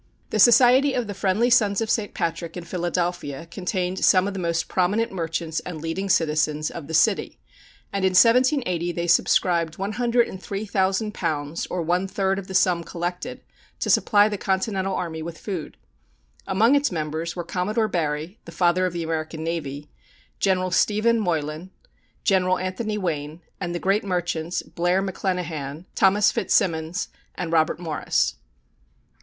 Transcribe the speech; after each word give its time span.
The 0.31 0.39
Society 0.39 0.95
of 0.95 1.05
the 1.05 1.13
Friendly 1.13 1.51
Sons 1.51 1.79
of 1.79 1.87
St. 1.91 2.15
Patrick 2.15 2.57
in 2.57 2.63
Philadelphia 2.63 3.45
contained 3.45 4.03
some 4.03 4.27
of 4.27 4.33
the 4.33 4.39
most 4.39 4.67
prominent 4.67 5.11
merchants 5.11 5.59
and 5.59 5.79
leading 5.79 6.09
citizens 6.09 6.71
of 6.71 6.87
the 6.87 6.95
city, 6.95 7.37
and 7.93 8.03
in 8.03 8.13
1780 8.15 8.93
they 8.93 9.05
subscribed 9.05 9.77
£103,000, 9.77 11.67
or 11.69 11.83
one 11.83 12.07
third 12.07 12.39
of 12.39 12.47
the 12.47 12.55
sum 12.55 12.83
collected, 12.83 13.41
to 13.79 13.91
supply 13.91 14.27
the 14.27 14.39
Continental 14.39 14.95
army 14.95 15.21
with 15.21 15.37
food. 15.37 15.77
Among 16.47 16.73
its 16.75 16.91
members 16.91 17.35
were 17.35 17.43
Commodore 17.43 17.87
Barry, 17.87 18.39
the 18.45 18.51
Father 18.51 18.87
of 18.87 18.93
the 18.93 19.03
American 19.03 19.43
Navy; 19.43 19.87
General 20.39 20.71
Stephen 20.71 21.19
Moylan; 21.19 21.69
General 22.23 22.57
Anthony 22.57 22.97
Wayne; 22.97 23.41
and 23.59 23.75
the 23.75 23.79
great 23.79 24.03
merchants, 24.03 24.63
Blair 24.63 25.03
McClenachan, 25.03 25.85
Thomas 25.93 26.31
Fitzsimons, 26.31 27.09
and 27.35 27.51
Robert 27.53 27.79
Morris. 27.79 28.37